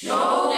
[0.00, 0.52] شوق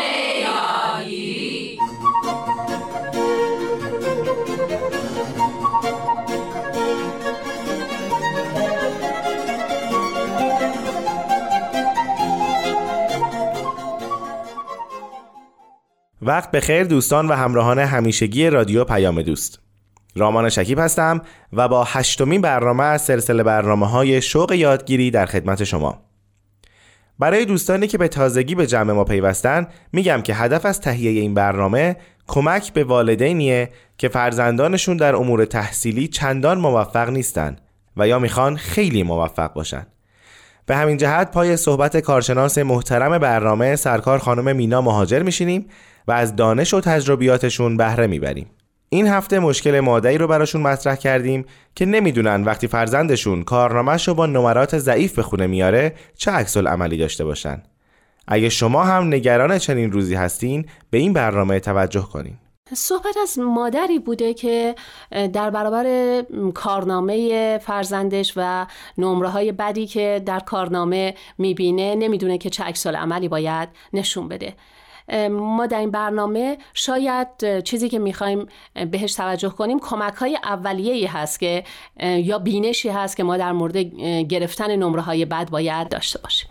[16.22, 19.61] وقت بخیر دوستان و همراهان همیشگی رادیو پیام دوست.
[20.16, 21.22] رامان شکیب هستم
[21.52, 26.09] و با هشتمین برنامه از سلسله برنامه های شوق یادگیری در خدمت شما.
[27.21, 31.35] برای دوستانی که به تازگی به جمع ما پیوستن میگم که هدف از تهیه این
[31.35, 31.96] برنامه
[32.27, 37.56] کمک به والدینیه که فرزندانشون در امور تحصیلی چندان موفق نیستن
[37.97, 39.86] و یا می‌خوان خیلی موفق باشن.
[40.67, 45.66] به همین جهت پای صحبت کارشناس محترم برنامه سرکار خانم مینا مهاجر میشینیم
[46.08, 48.47] و از دانش و تجربیاتشون بهره می‌بریم.
[48.92, 51.44] این هفته مشکل مادری رو براشون مطرح کردیم
[51.75, 56.97] که نمی‌دونن وقتی فرزندشون کارنامهش رو با نمرات ضعیف به خونه میاره چه عکس عملی
[56.97, 57.62] داشته باشن.
[58.28, 62.34] اگه شما هم نگران چنین روزی هستین به این برنامه توجه کنین.
[62.74, 64.74] صحبت از مادری بوده که
[65.33, 65.86] در برابر
[66.55, 68.66] کارنامه فرزندش و
[68.98, 74.55] نمره های بدی که در کارنامه می‌بینه نمی‌دونه که چه عکس عملی باید نشون بده.
[75.30, 78.47] ما در این برنامه شاید چیزی که می‌خوایم
[78.91, 81.64] بهش توجه کنیم کمک های اولیه هست که
[82.00, 83.77] یا بینشی هست که ما در مورد
[84.28, 86.50] گرفتن نمره های بد باید داشته باشیم.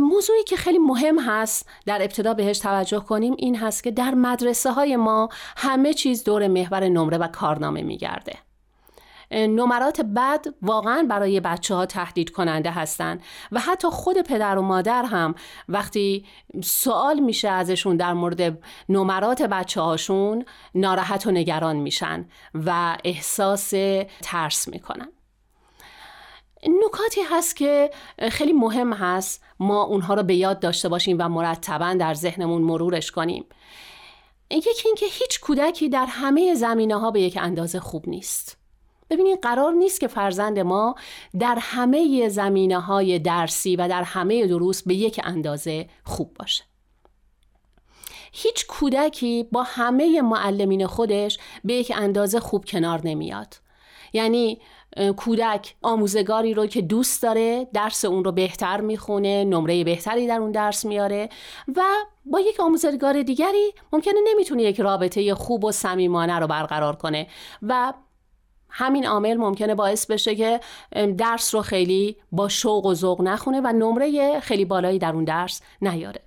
[0.00, 4.72] موضوعی که خیلی مهم هست در ابتدا بهش توجه کنیم این هست که در مدرسه
[4.72, 8.32] های ما همه چیز دور محور نمره و کارنامه میگرده.
[9.30, 15.04] نمرات بد واقعا برای بچه ها تهدید کننده هستند و حتی خود پدر و مادر
[15.04, 15.34] هم
[15.68, 16.26] وقتی
[16.62, 18.58] سوال میشه ازشون در مورد
[18.88, 23.70] نمرات بچه هاشون ناراحت و نگران میشن و احساس
[24.22, 25.08] ترس می‌کنن.
[26.86, 27.90] نکاتی هست که
[28.30, 33.10] خیلی مهم هست ما اونها رو به یاد داشته باشیم و مرتبا در ذهنمون مرورش
[33.10, 33.44] کنیم.
[34.50, 38.59] یکی اینکه هیچ کودکی در همه زمینه ها به یک اندازه خوب نیست.
[39.10, 40.94] ببینید قرار نیست که فرزند ما
[41.38, 46.64] در همه زمینه های درسی و در همه دروس به یک اندازه خوب باشه.
[48.32, 53.56] هیچ کودکی با همه معلمین خودش به یک اندازه خوب کنار نمیاد.
[54.12, 54.60] یعنی
[55.16, 60.50] کودک آموزگاری رو که دوست داره درس اون رو بهتر می‌خونه نمره بهتری در اون
[60.50, 61.28] درس میاره
[61.76, 61.82] و
[62.24, 67.26] با یک آموزگار دیگری ممکنه نمی‌تونه یک رابطه خوب و صمیمانه رو برقرار کنه
[67.62, 67.92] و
[68.70, 70.60] همین عامل ممکنه باعث بشه که
[71.18, 75.62] درس رو خیلی با شوق و ذوق نخونه و نمره خیلی بالایی در اون درس
[75.82, 76.20] نیاره.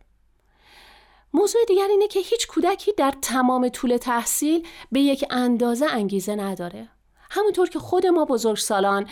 [1.34, 6.90] موضوع دیگر اینه که هیچ کودکی در تمام طول تحصیل به یک اندازه انگیزه نداره.
[7.36, 9.08] همونطور که خود ما بزرگسالان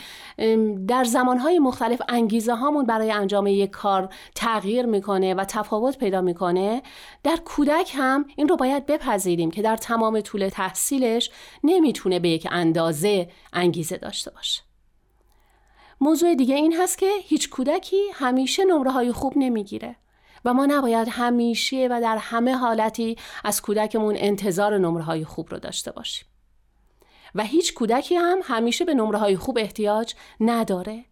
[0.87, 6.81] در زمانهای مختلف انگیزه هامون برای انجام یک کار تغییر می‌کنه و تفاوت پیدا می‌کنه
[7.23, 11.31] در کودک هم این رو باید بپذیریم که در تمام طول تحصیلش
[11.63, 14.61] نمی‌تونه به یک اندازه انگیزه داشته باشه.
[16.01, 19.95] موضوع دیگه این هست که هیچ کودکی همیشه نمره های خوب نمی‌گیره
[20.45, 25.59] و ما نباید همیشه و در همه حالتی از کودکمون انتظار نمره های خوب رو
[25.59, 26.27] داشته باشیم.
[27.35, 31.05] و هیچ کودکی هم همیشه به نمره های خوب احتیاج نداره.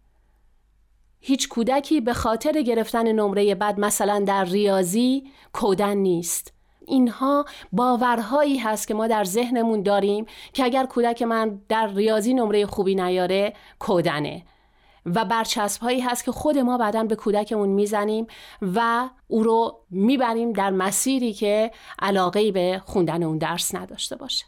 [1.20, 6.52] هیچ کودکی به خاطر گرفتن نمره بد مثلا در ریاضی کودن نیست.
[6.86, 12.66] اینها باورهایی هست که ما در ذهنمون داریم که اگر کودک من در ریاضی نمره
[12.66, 14.42] خوبی نیاره کودنه.
[15.06, 18.26] و برچسب هایی هست که خود ما بعدا به کودکمون می‌زنیم
[18.62, 24.44] و او رو می‌بریم در مسیری که علاقه به خوندن اون درس نداشته باشه.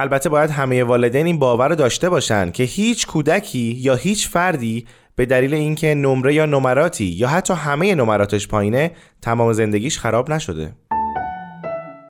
[0.00, 4.86] البته باید همه والدین این باور رو داشته باشن که هیچ کودکی یا هیچ فردی
[5.16, 8.90] به دلیل اینکه نمره یا نمراتی یا حتی همه نمراتش پایینه
[9.22, 10.72] تمام زندگیش خراب نشده.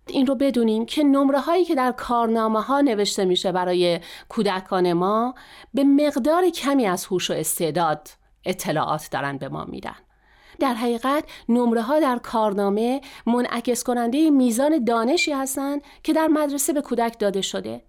[0.07, 5.35] این رو بدونیم که نمره هایی که در کارنامه ها نوشته میشه برای کودکان ما
[5.75, 8.09] به مقدار کمی از هوش و استعداد
[8.45, 9.97] اطلاعات دارن به ما میدن.
[10.61, 16.81] در حقیقت نمره ها در کارنامه منعکس کننده میزان دانشی هستند که در مدرسه به
[16.81, 17.83] کودک داده شده.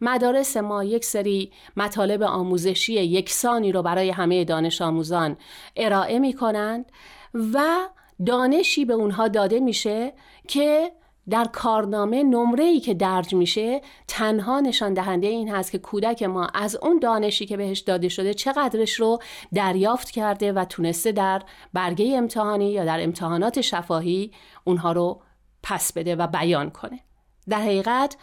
[0.00, 5.36] مدارس ما یک سری مطالب آموزشی یکسانی رو برای همه دانش آموزان
[5.76, 6.92] ارائه می کنند
[7.54, 7.88] و
[8.26, 10.12] دانشی به اونها داده میشه
[10.48, 10.92] که
[11.30, 16.46] در کارنامه نمره ای که درج میشه تنها نشان دهنده این هست که کودک ما
[16.54, 19.18] از اون دانشی که بهش داده شده چقدرش رو
[19.54, 21.42] دریافت کرده و تونسته در
[21.72, 24.32] برگه امتحانی یا در امتحانات شفاهی
[24.64, 25.22] اونها رو
[25.62, 27.00] پس بده و بیان کنه.
[27.48, 28.16] در حقیقت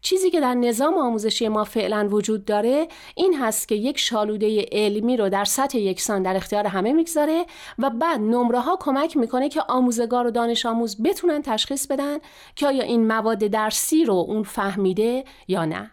[0.00, 5.16] چیزی که در نظام آموزشی ما فعلا وجود داره این هست که یک شالوده علمی
[5.16, 7.44] رو در سطح یکسان در اختیار همه می‌گذاره
[7.78, 12.18] و بعد نمره ها کمک می‌کنه که آموزگار و دانش آموز بتونن تشخیص بدن
[12.56, 15.90] که آیا این مواد درسی رو اون فهمیده یا نه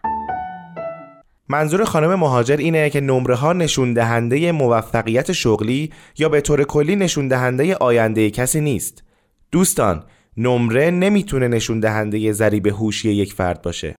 [1.48, 6.96] منظور خانم مهاجر اینه که نمره ها نشون دهنده موفقیت شغلی یا به طور کلی
[6.96, 9.04] نشون دهنده آینده کسی نیست.
[9.52, 10.04] دوستان،
[10.38, 13.94] نمره نمی‌تونه نشون دهنده ذریب هوشی یک فرد باشه.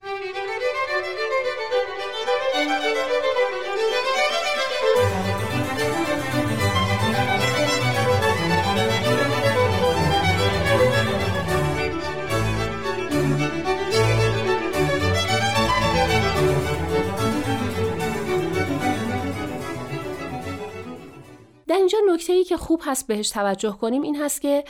[21.68, 24.64] در اینجا نکته ای که خوب هست بهش توجه کنیم این هست که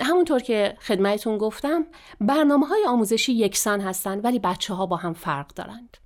[0.00, 1.86] همونطور که خدمتون گفتم
[2.20, 5.96] برنامه های آموزشی یکسان هستند ولی بچه ها با هم فرق دارند.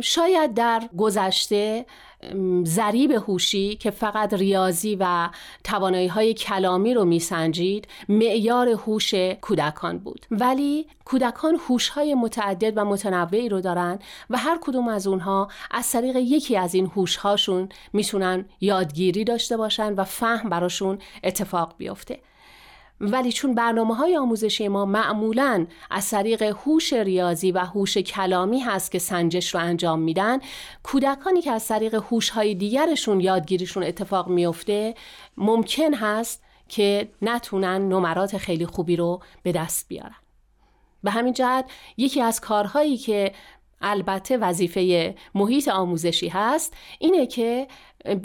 [0.00, 1.86] شاید در گذشته
[2.64, 5.28] ضریب هوشی که فقط ریاضی و
[5.64, 10.26] توانایی های کلامی رو میسنجید معیار هوش کودکان بود.
[10.30, 13.98] ولی کودکان هوش های متعدد و متنوعی رو دارن
[14.30, 19.56] و هر کدوم از اونها از طریق یکی از این هوش هاشون می‌تونن یادگیری داشته
[19.56, 22.20] باشن و فهم براشون اتفاق بیفته.
[23.02, 28.92] ولی چون برنامه های آموزشی ما معمولا از طریق هوش ریاضی و هوش کلامی هست
[28.92, 30.38] که سنجش رو انجام میدن
[30.82, 34.94] کودکانی که از طریق هوش های دیگرشون یادگیریشون اتفاق میفته
[35.36, 40.16] ممکن هست که نتونن نمرات خیلی خوبی رو به دست بیارن.
[41.04, 43.32] به همین جهت یکی از کارهایی که
[43.82, 47.66] البته وظیفه محیط آموزشی هست اینه که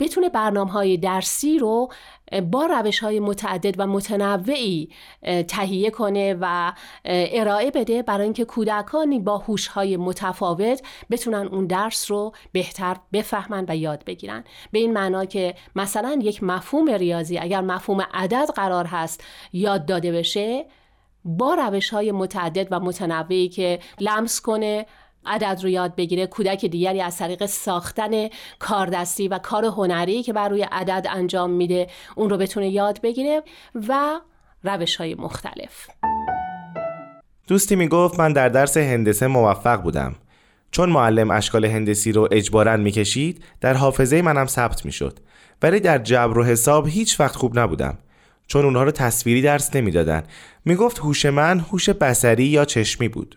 [0.00, 1.88] بتونه برنامه های درسی رو
[2.50, 4.88] با روش های متعدد و متنوعی
[5.48, 6.72] تهیه کنه و
[7.04, 13.64] ارائه بده برای اینکه کودکانی با هوش های متفاوت بتونن اون درس رو بهتر بفهمن
[13.68, 14.44] و یاد بگیرن.
[14.72, 20.12] به این معنا که مثلا یک مفهوم ریاضی اگر مفهوم عدد قرار هست یاد داده
[20.12, 20.66] بشه
[21.24, 24.86] با روش های متعدد و متنوعی که لمس کنه
[25.28, 28.28] عدد رو یاد بگیره کودک دیگری از طریق ساختن
[28.58, 31.86] کاردستی و کار هنری که بر روی عدد انجام میده
[32.16, 33.42] اون رو بتونه یاد بگیره
[33.88, 34.20] و
[34.64, 35.88] روش های مختلف.
[37.48, 40.14] دوستی می‌گفت من در درس هندسه موفق بودم.
[40.70, 45.18] چون معلم اشکال هندسی رو اجبارا می‌کشید در حافظه منم ثبت می‌شد.
[45.62, 47.98] ولی در جبر و حساب هیچ وقت خوب نبودم.
[48.46, 50.22] چون اونها رو تصویری درس نمی‌دادن.
[50.64, 53.36] می‌گفت هوش من هوش بسری یا چشمی بود.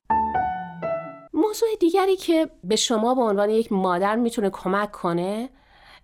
[1.52, 5.50] موضوع دیگری که به شما به عنوان یک مادر می‌تونه کمک کنه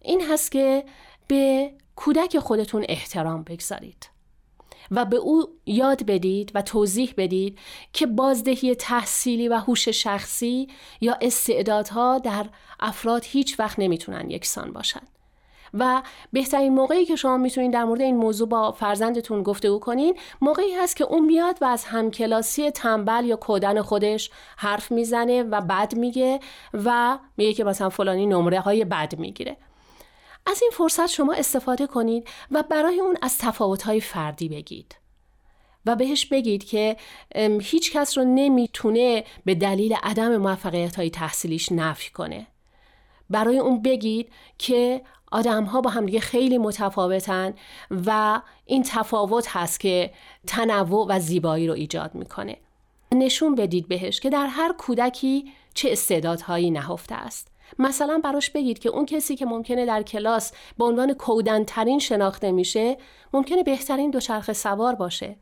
[0.02, 0.84] این هست که
[1.28, 4.10] به کودک خودتون احترام بگذارید
[4.92, 7.60] و به او یاد بدید و توضیح بدید
[7.94, 10.68] که بازدهی تحصیلی و هوش شخصی
[11.02, 12.46] یا استعدادها در
[12.80, 15.02] افراد هیچ وقت نمی‌تونن یکسان باشن.
[15.74, 16.02] و
[16.34, 20.96] بهترین موقعی که شما می‌تونید در مورد این موضوع با فرزندتون گفتگو کنین موقعی هست
[20.96, 26.40] که اون میاد و از همکلاسی تنبل یا کودن خودش حرف می‌زنه و بد میگه
[26.74, 29.58] و میگه که مثلا فلانی نمره های بد می‌گیره.
[30.46, 33.42] از این فرصت شما استفاده کنید و برای اون از
[33.86, 34.96] های فردی بگید
[35.86, 36.98] و بهش بگید که
[37.62, 42.48] هیچ کس رو نمی‌تونه به دلیل عدم موفقیت های تحصیلیش نفی کنه.
[43.30, 45.02] برای اون بگید که
[45.32, 47.54] آدم ها با همدیگه خیلی متفاوتن
[48.06, 50.12] و این تفاوت هست که
[50.48, 52.58] تنوع و زیبایی رو ایجاد می‌کنه.
[53.12, 57.52] نشون بدید بهش که در هر کودکی چه استعدادهایی نهفته است.
[57.80, 62.98] مثلا براش بگید که اون کسی که ممکنه در کلاس به عنوان کودنترین شناخته میشه
[63.34, 65.36] ممکنه بهترین دوچرخه سوار باشه.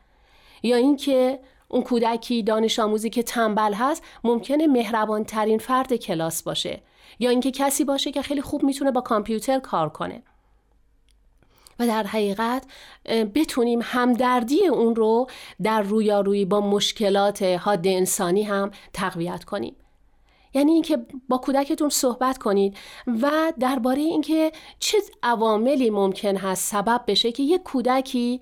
[0.64, 6.82] یا اینکه اون کودکی دانش آموزی که تنبل هست ممکنه مهربان ترین فرد کلاس باشه.
[7.20, 10.24] یا اینکه کسی باشه که خیلی خوب می‌تونه با کامپیوتر کار کنه.
[11.80, 12.66] و در حقیقت
[13.36, 15.28] بتونیم همدردی اون رو
[15.64, 19.76] در رویارویی با مشکلات حاد انسانی هم تقویت کنیم.
[20.54, 20.98] یعنی اینکه
[21.30, 22.78] با کودکتون صحبت کنید
[23.22, 28.42] و درباره اینکه چه عواملی ممکن هست سبب بشه که یک کودکی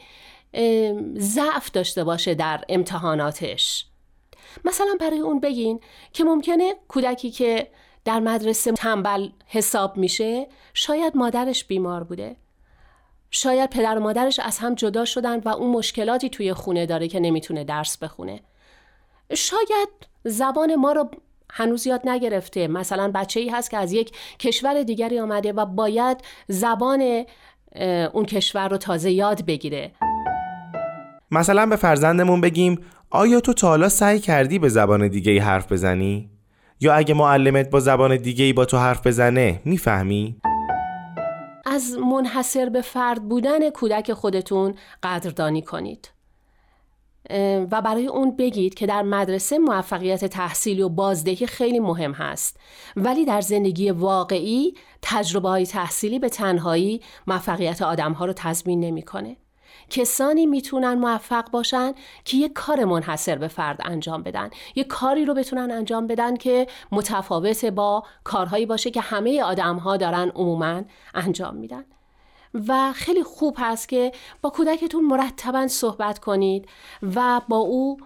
[1.18, 3.86] ضعف داشته باشه در امتحاناتش.
[4.66, 5.80] مثلا برای اون بگین
[6.14, 7.68] که ممکنه کودکی که
[8.06, 12.36] در مدرسه تنبل حساب میشه شاید مادرش بیمار بوده.
[13.32, 17.20] شاید پدر و مادرش از هم جدا شدن و اون مشکلاتی توی خونه داره که
[17.20, 18.40] نمی‌تونه درس بخونه.
[19.36, 19.90] شاید
[20.24, 21.10] زبان ما رو
[21.50, 22.68] هنوز یاد نگرفته.
[22.68, 26.18] مثلا بچه ای هست که از یک کشور دیگری آمده و باید
[26.48, 27.26] زبان
[28.14, 29.92] اون کشور رو تازه یاد بگیره.
[31.32, 35.72] مثلا به فرزندمون بگیم آیا تو تا حالا سعی کردی به زبان دیگه ای حرف
[35.72, 36.33] بزنی؟
[36.80, 40.36] یا اگه معلمت با زبان دیگه ای با تو حرف بزنه می‌فهمی؟
[41.66, 46.10] از منحصر به فرد بودن کودک خودتون قدردانی کنید
[47.72, 52.60] و برای اون بگید که در مدرسه موفقیت تحصیلی و بازدهی خیلی مهم هست
[52.96, 59.38] ولی در زندگی واقعی تجربه های تحصیلی به تنهایی موفقیت آدم ها رو تضمین نمی‌کنه.
[59.94, 61.94] کسانی می‌تونن موفق باشن
[62.26, 64.50] که یک کار منحصر به فرد انجام بدن.
[64.76, 69.98] یک کاری رو بتونن انجام بدن که متفاوت با کارهایی باشه که همه آدم ها
[69.98, 70.82] دارن عموما
[71.14, 71.86] انجام میدن.
[72.68, 76.70] و خیلی خوب هست که با کودکتون مرتبا صحبت کنید
[77.16, 77.98] و با او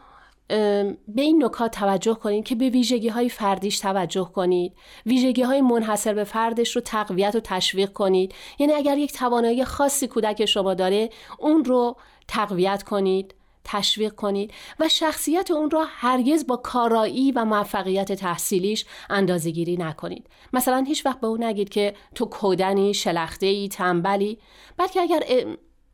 [0.48, 4.74] به این نکات توجه کنید که به ویژگی های فردیش توجه کنید.
[5.06, 8.36] ویژگی های منحصر به فردش رو تقویت و تشویق کنید.
[8.60, 14.89] یعنی اگر یک توانایی خاصی کودک شما داره اون رو تقویت کنید تشویق کنید و
[14.89, 20.27] شخصیت اون را هرگز با کارایی و موفقیت تحصیلیش اندازه گیری نکنید.
[20.54, 24.38] مثلا هیچ وقت به اون نگید که تو کودنی شلخته ای تنبلی.
[24.77, 25.24] بلکه اگر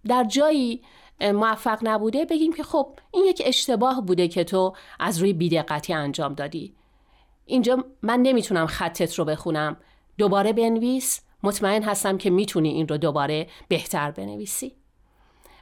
[0.08, 0.82] در جایی
[1.22, 6.34] موفق نبوده بگیم که خب این یک اشتباه بوده که تو از روی بیدقتی انجام
[6.34, 6.76] دادی.
[7.46, 9.78] اینجا من نمی‌تونم خطت رو بخونم.
[10.18, 11.22] دوباره بنویس.
[11.44, 14.76] مطمئن هستم که می‌تونی این رو دوباره بهتر بنویسی.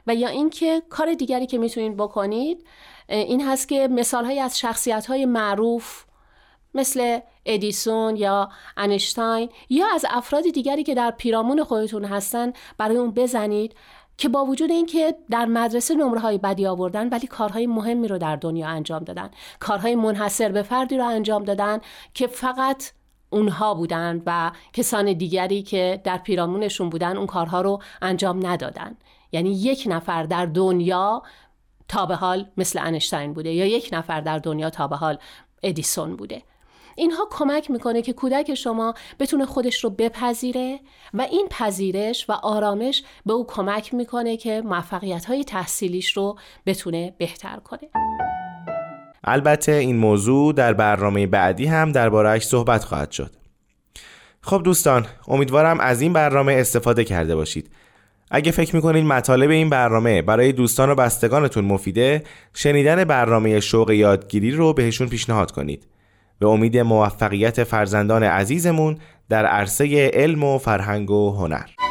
[0.06, 2.66] و یا اینکه کار دیگری که می‌تونید بکنید
[3.08, 6.04] این هست که مثال های از شخصیت های معروف
[6.74, 13.10] مثل ادیسون یا انشتاین یا از افراد دیگری که در پیرامون خودتون هستن برای اون
[13.10, 13.74] بزنید.
[14.16, 18.36] که با وجود اینکه در مدرسه نمره های بدی آوردن ولی کارهای مهمی رو در
[18.36, 19.30] دنیا انجام دادن.
[19.60, 21.78] کارهای منحصر به فردی رو انجام دادن
[22.14, 22.92] که فقط
[23.30, 28.96] اونها بودن و کسان دیگری که در پیرامونشون بودن اون کارها رو انجام ندادن.
[29.32, 31.22] یعنی یک نفر در دنیا
[31.88, 35.18] تا به حال مثل انشتین بوده یا یک نفر در دنیا تا به حال
[35.62, 36.42] ادیسون بوده.
[36.96, 40.80] اینها کمک می‌کنه که کودک شما بتونه خودش رو بپذیره
[41.14, 47.14] و این پذیرش و آرامش به او کمک می‌کنه که موفقیت های تحصیلیش رو بتونه
[47.18, 47.80] بهتر کنه.
[49.24, 53.30] البته این موضوع در برنامه بعدی هم دربارهش صحبت خواهد شد.
[54.40, 57.70] خب دوستان امیدوارم از این برنامه استفاده کرده باشید.
[58.30, 64.50] اگه فکر می‌کنید مطالب این برنامه برای دوستان و بستگانتون مفیده شنیدن برنامه شوق یادگیری
[64.50, 65.86] رو بهشون پیشنهاد کنید.
[66.42, 71.81] به امید موفقیت فرزندان عزیزمون در عرصه علم و فرهنگ و هنر.